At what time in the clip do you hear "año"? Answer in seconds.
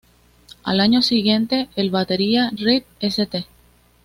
0.79-1.03